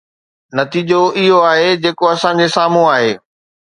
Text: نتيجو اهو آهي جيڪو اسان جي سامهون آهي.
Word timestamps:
نتيجو 0.57 1.01
اهو 1.19 1.37
آهي 1.51 1.69
جيڪو 1.85 2.03
اسان 2.13 2.35
جي 2.43 2.53
سامهون 2.57 2.87
آهي. 2.97 3.13